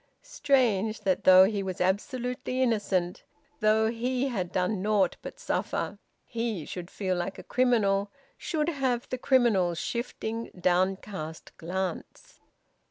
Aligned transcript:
Strange, 0.23 1.01
that 1.01 1.25
though 1.25 1.43
he 1.43 1.61
was 1.61 1.79
absolutely 1.79 2.59
innocent, 2.63 3.21
though 3.59 3.85
he 3.91 4.29
had 4.29 4.51
done 4.51 4.81
nought 4.81 5.15
but 5.21 5.39
suffer, 5.39 5.99
he 6.25 6.65
should 6.65 6.89
feel 6.89 7.15
like 7.15 7.37
a 7.37 7.43
criminal, 7.43 8.09
should 8.35 8.67
have 8.69 9.07
the 9.09 9.17
criminal's 9.19 9.77
shifting 9.77 10.49
downcast 10.59 11.55
glance! 11.59 12.39